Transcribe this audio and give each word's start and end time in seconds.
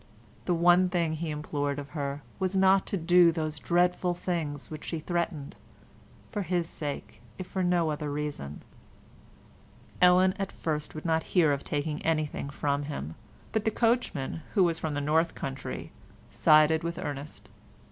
The 0.45 0.55
one 0.55 0.89
thing 0.89 1.13
he 1.13 1.29
implored 1.29 1.77
of 1.77 1.89
her 1.91 2.23
was 2.39 2.55
not 2.55 2.87
to 2.87 2.97
do 2.97 3.31
those 3.31 3.59
dreadful 3.59 4.15
things 4.15 4.71
which 4.71 4.83
she 4.83 4.97
threatened—for 4.99 6.41
his 6.41 6.67
sake 6.67 7.21
if 7.37 7.45
for 7.45 7.61
no 7.61 7.91
other 7.91 8.11
reason. 8.11 8.63
Ellen 10.01 10.33
at 10.39 10.51
first 10.51 10.95
would 10.95 11.05
not 11.05 11.21
hear 11.37 11.51
of 11.51 11.63
taking 11.63 12.01
anything 12.01 12.49
from 12.49 12.81
him, 12.89 13.13
but 13.51 13.63
the 13.63 13.69
coachman, 13.69 14.41
who 14.55 14.63
was 14.63 14.79
from 14.79 14.95
the 14.95 15.01
north 15.01 15.35
country, 15.35 15.91
sided 16.31 16.81
with 16.83 16.97
Ernest. 16.97 17.51